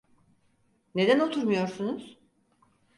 Neden 0.95 1.19
oturmuyorsunuz? 1.19 2.17